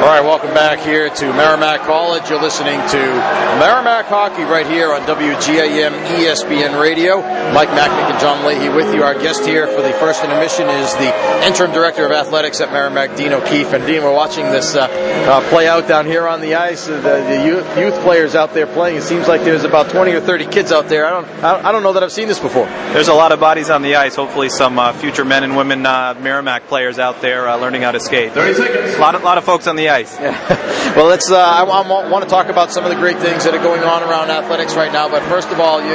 [0.00, 2.30] All right, welcome back here to Merrimack College.
[2.30, 2.96] You're listening to
[3.60, 7.20] Merrimack Hockey right here on WGAM ESPN Radio.
[7.52, 9.02] Mike Macknick and John Leahy with you.
[9.02, 13.14] Our guest here for the first intermission is the interim director of athletics at Merrimack,
[13.14, 13.74] Dean O'Keefe.
[13.74, 16.86] And Dean, we're watching this uh, uh, play out down here on the ice.
[16.86, 18.96] The, the youth, youth, players out there playing.
[18.96, 21.04] It seems like there's about 20 or 30 kids out there.
[21.04, 22.64] I don't, I don't know that I've seen this before.
[22.64, 24.14] There's a lot of bodies on the ice.
[24.14, 27.92] Hopefully, some uh, future men and women uh, Merrimack players out there uh, learning how
[27.92, 28.32] to skate.
[28.32, 28.94] 30 seconds.
[28.94, 30.18] A lot, of, lot of folks on the ice.
[30.18, 30.38] Yeah.
[30.96, 31.30] well, let's.
[31.30, 33.82] Uh, I, I, want to talk about some of the great things that are going
[33.82, 35.08] on around athletics right now.
[35.08, 35.94] But first of all, you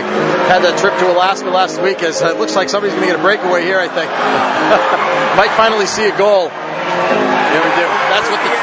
[0.51, 2.03] had that trip to Alaska last week.
[2.03, 3.79] As it looks like somebody's going to get a breakaway here.
[3.79, 4.11] I think
[5.39, 6.51] might finally see a goal.
[6.51, 7.87] Yeah, we do.
[8.13, 8.55] That's what the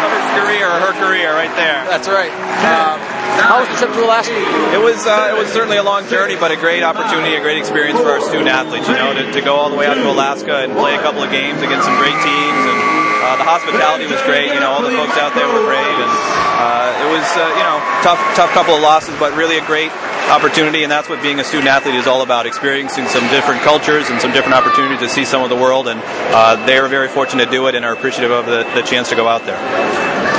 [0.00, 1.84] of his career or her career right there.
[1.86, 2.32] That's right.
[2.32, 2.98] Um,
[3.40, 4.34] how was the trip to Alaska?
[4.74, 7.58] It was uh, it was certainly a long journey, but a great opportunity, a great
[7.58, 8.88] experience for our student athletes.
[8.88, 11.22] You know, to, to go all the way out to Alaska and play a couple
[11.22, 12.99] of games against some great teams and
[13.30, 14.50] uh, the hospitality was great.
[14.50, 16.10] You know, all the folks out there were great, and
[16.58, 19.92] uh, it was uh, you know tough tough couple of losses, but really a great
[20.26, 24.10] opportunity, and that's what being a student athlete is all about: experiencing some different cultures
[24.10, 25.86] and some different opportunities to see some of the world.
[25.86, 26.02] And
[26.34, 29.08] uh, they are very fortunate to do it, and are appreciative of the, the chance
[29.10, 29.58] to go out there.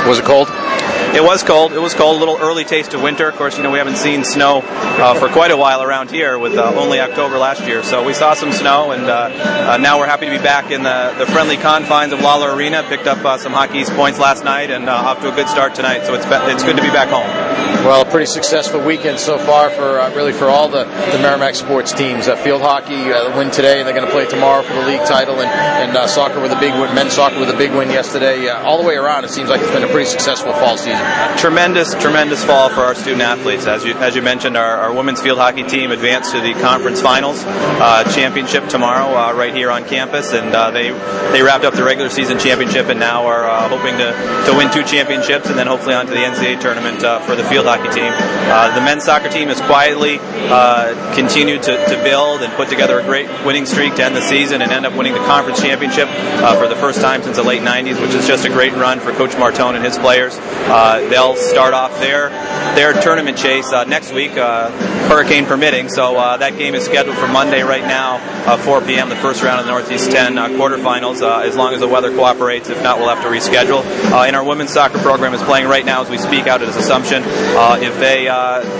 [0.06, 0.48] Was it cold?
[1.14, 1.74] It was cold.
[1.74, 2.16] It was cold.
[2.16, 3.28] A little early taste of winter.
[3.28, 6.38] Of course, you know we haven't seen snow uh, for quite a while around here,
[6.38, 7.82] with uh, only October last year.
[7.82, 10.82] So we saw some snow, and uh, uh now we're happy to be back in
[10.82, 12.82] the, the friendly confines of Lawler Arena.
[12.88, 15.48] Picked up uh, some Hockey East points last night, and uh, off to a good
[15.48, 16.06] start tonight.
[16.06, 17.51] So it's be- it's good to be back home.
[17.84, 21.92] Well, a pretty successful weekend so far for really for all the, the Merrimack sports
[21.92, 22.26] teams.
[22.44, 25.48] field hockey win today, and they're going to play tomorrow for the league title, and,
[25.48, 28.48] and soccer with a big win, men's soccer with a big win yesterday.
[28.48, 31.00] all the way around, it seems like it's been a pretty successful fall season.
[31.38, 33.66] Tremendous tremendous, fall for our student athletes.
[33.66, 37.00] As you, as you mentioned, our, our women's field hockey team advanced to the conference
[37.00, 40.90] finals uh, championship tomorrow uh, right here on campus, and uh, they
[41.32, 44.12] they wrapped up the regular season championship and now are uh, hoping to,
[44.50, 47.66] to win two championships and then hopefully onto the NCAA tournament uh, for the field
[47.66, 48.12] hockey team.
[48.12, 50.18] Uh, the men's soccer team has quietly
[51.14, 54.62] continued to, to build and put together a great winning streak to end the season
[54.62, 56.08] and end up winning the conference championship
[56.60, 59.12] for the first time since the late 90s, which is just a great run for
[59.12, 60.36] Coach Martone and his players.
[61.10, 62.30] they'll start start off their
[62.74, 64.68] their tournament chase uh, next week, uh,
[65.08, 65.88] hurricane permitting.
[65.88, 69.08] So uh, that game is scheduled for Monday right now, uh, 4 p.m.
[69.08, 71.22] The first round of the Northeast 10 uh, quarterfinals.
[71.22, 73.84] Uh, as long as the weather cooperates, if not, we'll have to reschedule.
[74.12, 77.22] and our women's soccer program is playing right now as we speak out at Assumption.
[77.82, 78.24] if they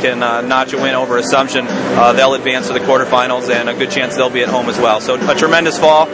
[0.02, 4.16] can notch a win over Assumption, they'll advance to the quarterfinals, and a good chance
[4.16, 5.00] they'll be at home as well.
[5.00, 6.06] So a tremendous fall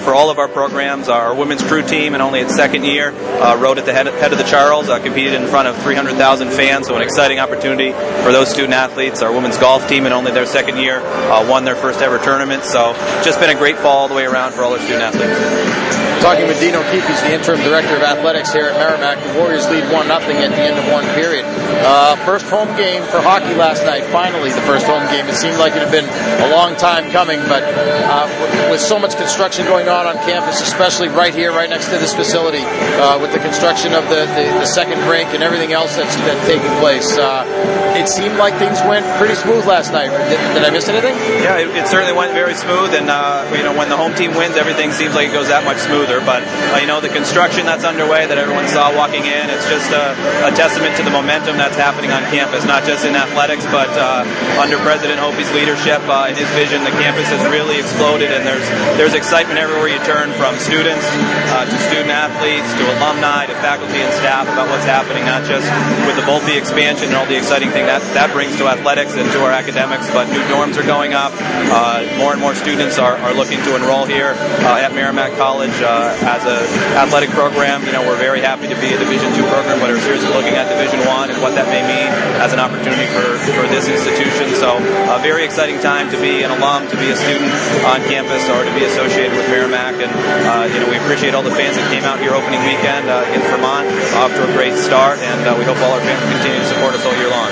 [0.00, 1.08] for all of our programs.
[1.08, 4.38] Our women's crew team, and only its second year, rode at the head, head of
[4.38, 8.74] the Charles, competed in front of 300,000 fans, so an exciting opportunity for those student
[8.74, 9.22] athletes.
[9.22, 12.64] Our women's golf team, in only their second year, uh, won their first ever tournament.
[12.64, 12.92] So
[13.24, 16.05] just been a great fall all the way around for all our student athletes.
[16.26, 19.22] Talking with Dean O'Keefe, he's the interim director of athletics here at Merrimack.
[19.22, 21.46] The Warriors lead 1 0 at the end of one period.
[21.46, 24.02] Uh, first home game for hockey last night.
[24.10, 25.30] Finally, the first home game.
[25.30, 26.10] It seemed like it had been
[26.42, 28.26] a long time coming, but uh,
[28.74, 32.12] with so much construction going on on campus, especially right here, right next to this
[32.12, 32.66] facility,
[32.98, 36.44] uh, with the construction of the, the, the, second rink and everything else that's, that's
[36.48, 37.46] taking place, uh,
[37.94, 40.10] it seemed like things went pretty smooth last night.
[40.10, 41.14] Did, did I miss anything?
[41.38, 44.34] Yeah, it, it, certainly went very smooth, and uh, you know when the home team
[44.34, 46.24] wins, everything seems like it goes that much smoother smoother.
[46.24, 49.90] But uh, you know, the construction that's underway that everyone saw walking in, it's just
[49.92, 50.12] a,
[50.46, 54.24] a testament to the momentum that's happening on campus, not just in athletics, but uh,
[54.60, 58.66] under President Hopey's leadership uh, and his vision, the campus has really exploded, and there's
[58.96, 61.04] there's excitement everywhere you turn, from students
[61.52, 65.66] uh, to student athletes to alumni to faculty and staff about what's happening, not just
[66.06, 69.30] with the Volpe expansion and all the exciting thing that that brings to athletics and
[69.32, 71.32] to our academics, but new dorms are going up.
[71.36, 74.34] Uh, more and more students are, are looking to enroll here
[74.64, 75.74] uh, at Merrimack College
[76.22, 76.60] as an
[76.96, 80.02] athletic program, you know, we're very happy to be a Division two program, but we're
[80.02, 82.10] seriously looking at Division one and what that may mean
[82.42, 83.24] as an opportunity for,
[83.56, 84.52] for this institution.
[84.56, 84.76] So,
[85.12, 87.52] a very exciting time to be an alum, to be a student
[87.86, 89.96] on campus, or to be associated with Merrimack.
[90.00, 93.08] And uh, you know, we appreciate all the fans that came out here opening weekend
[93.08, 96.20] uh, against Vermont, off to a great start, and uh, we hope all our fans
[96.28, 97.48] continue to support us all year long.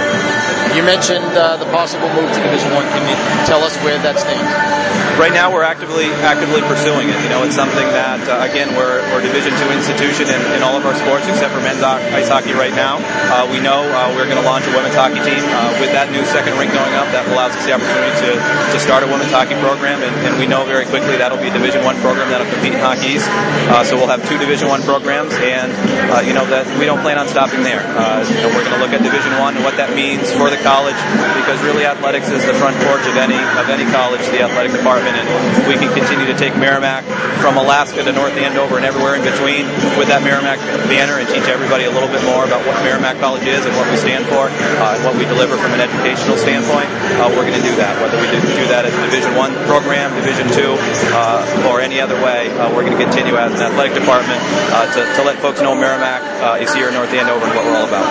[0.75, 2.85] You mentioned uh, the possible move to Division One.
[2.90, 3.17] Can you
[3.47, 4.84] tell us where that stands?
[5.19, 7.19] Right now we're actively actively pursuing it.
[7.22, 10.61] You know, it's something that uh, again we're, we're a Division two institution in, in,
[10.62, 12.99] all of our sports except for men's ice hockey right now.
[13.31, 16.11] Uh, we know uh, we're going to launch a women's hockey team uh, with that
[16.11, 17.06] new second rink going up.
[17.14, 18.31] That allows us the opportunity to,
[18.75, 21.55] to start a women's hockey program, and, and we know very quickly that'll be a
[21.55, 23.28] Division one program that'll compete in Hockey East.
[23.70, 25.70] Uh, so we'll have two Division one programs, and
[26.11, 27.82] uh, you know that we don't plan on stopping there.
[28.26, 30.58] you know, we're going to look at Division one and what that means for the
[30.64, 30.99] college
[31.38, 35.04] because really athletics is the front porch of any of any college, the athletic department
[35.12, 35.27] and
[35.69, 37.05] we can continue to take Merrimack
[37.45, 39.69] from Alaska to North Andover and everywhere in between
[40.01, 40.56] with that Merrimack
[40.89, 43.85] banner and teach everybody a little bit more about what Merrimack College is and what
[43.91, 46.89] we stand for uh, and what we deliver from an educational standpoint.
[47.21, 50.15] Uh, we're going to do that, whether we do that as a Division One program,
[50.17, 50.77] Division Two,
[51.12, 52.49] uh, or any other way.
[52.57, 54.41] Uh, we're going to continue as an athletic department
[54.73, 57.65] uh, to, to, let folks know Merrimack uh, is here in North Andover and what
[57.65, 58.05] we're all about.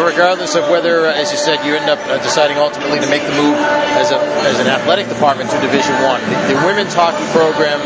[0.00, 3.56] Regardless of whether, as you said, you end up deciding ultimately to make the move
[3.96, 4.18] as, a,
[4.48, 7.80] as an athletic department to Division One, the, the, women's hockey program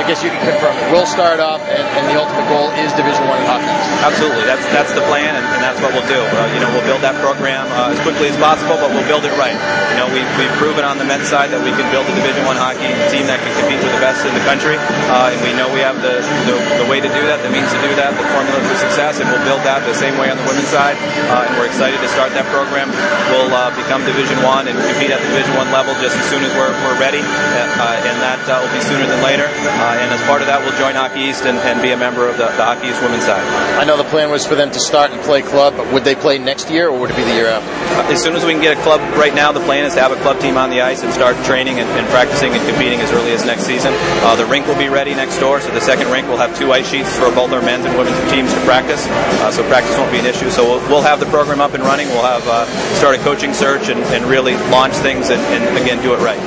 [0.00, 2.88] I guess you can confirm it will start up, and, and the ultimate goal is
[2.96, 3.68] Division One hockey.
[4.04, 6.20] Absolutely, that's that's the plan, and, and that's what we'll do.
[6.20, 9.26] Uh, you know, we'll build that program uh, as quickly as possible, but we'll build
[9.26, 9.56] it right.
[9.92, 12.46] You know, we, we've proven on the men's side that we can build a Division
[12.46, 14.78] One hockey team that can compete with the best in the country,
[15.10, 17.68] uh, and we know we have the, the, the way to do that, the means
[17.74, 20.38] to do that, the formula for success, and we'll build that the same way on
[20.38, 20.94] the women's side.
[21.28, 22.92] Uh, and we're excited to start that program.
[23.34, 26.46] We'll uh, become Division One and compete at the Division One level just as soon
[26.46, 29.50] as we're, we're ready, uh, and that will be sooner than later.
[29.50, 32.38] and as part of that we'll join Hockey East and, and be a member of
[32.38, 33.42] the, the, Hockey East women's side.
[33.74, 36.14] I know the plan was for them to start and play club, but would they
[36.14, 37.70] play next year or would it be the year after?
[37.98, 40.00] Uh, as soon as we can get a club, right now the plan is to
[40.00, 43.00] have a club team on the ice and start training and, and practicing and competing
[43.00, 43.92] as early as next season.
[44.22, 46.70] Uh, the rink will be ready next door, so the second rink will have two
[46.72, 49.06] ice sheets for both our men's and women's teams to practice.
[49.40, 50.50] Uh, so practice won't be an issue.
[50.50, 52.06] So we'll, we'll, have the program up and running.
[52.08, 52.68] We'll have uh,
[53.00, 56.38] start a coaching search and, and really launch things and, and, again do it right.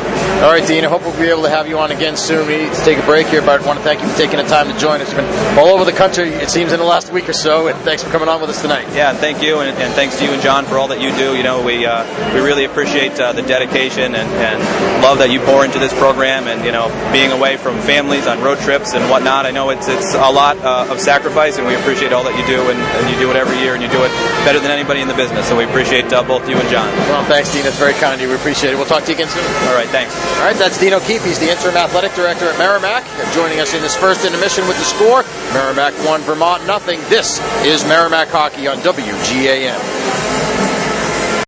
[0.45, 0.85] All right, Dean.
[0.85, 2.47] I hope we'll be able to have you on again soon.
[2.47, 4.37] We need to take a break here, but I want to thank you for taking
[4.37, 5.07] the time to join us.
[5.11, 7.77] You've been all over the country, it seems, in the last week or so, and
[7.79, 8.87] thanks for coming on with us tonight.
[8.93, 11.35] Yeah, thank you, and, and thanks to you and John for all that you do.
[11.35, 12.03] You know, we uh,
[12.33, 16.47] we really appreciate uh, the dedication and, and love that you pour into this program,
[16.47, 19.45] and you know, being away from families on road trips and whatnot.
[19.45, 22.45] I know it's it's a lot uh, of sacrifice, and we appreciate all that you
[22.45, 24.11] do, and, and, you do it every year, and you do it
[24.43, 25.47] better than anybody in the business.
[25.47, 26.87] So we appreciate uh, both you and John.
[27.09, 27.63] Well, thanks, Dean.
[27.63, 28.27] That's very kind of you.
[28.27, 28.75] We appreciate it.
[28.75, 29.45] We'll talk to you again soon.
[29.69, 30.13] All right, thanks.
[30.43, 31.23] All right, that's Dean O'Keefe.
[31.23, 34.83] He's the interim athletic director at Merrimack, joining us in this first intermission with the
[34.83, 35.23] score.
[35.53, 36.99] Merrimack 1, Vermont nothing.
[37.07, 40.02] This is Merrimack Hockey on WGAM.